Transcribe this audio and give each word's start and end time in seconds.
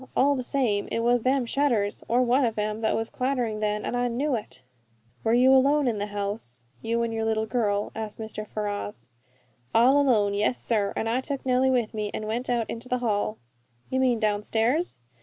All 0.15 0.33
the 0.35 0.41
same, 0.41 0.87
it 0.91 1.01
was 1.01 1.21
them 1.21 1.45
shutters, 1.45 2.03
or 2.07 2.23
one 2.23 2.43
of 2.43 2.57
'em, 2.57 2.81
that 2.81 2.95
was 2.95 3.07
clattering 3.11 3.59
then, 3.59 3.85
and 3.85 3.95
I 3.95 4.07
knew 4.07 4.33
it." 4.33 4.63
"Were 5.23 5.35
you 5.35 5.53
alone 5.53 5.87
in 5.87 5.99
the 5.99 6.07
house, 6.07 6.65
you 6.81 7.03
and 7.03 7.13
your 7.13 7.23
little 7.23 7.45
girl?" 7.45 7.91
asked 7.93 8.19
Ferrars. 8.47 9.09
"All 9.75 10.01
alone, 10.01 10.33
yes, 10.33 10.59
sir; 10.59 10.91
and 10.95 11.07
I 11.07 11.21
took 11.21 11.45
Nellie 11.45 11.69
with 11.69 11.93
me 11.93 12.09
and 12.15 12.25
went 12.25 12.49
out 12.49 12.67
into 12.67 12.89
the 12.89 12.97
hall" 12.97 13.37
"You 13.91 13.99
mean 13.99 14.19
downstairs?" 14.19 14.97